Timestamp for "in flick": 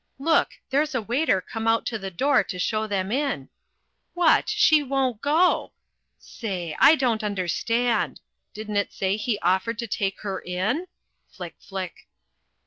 10.39-11.53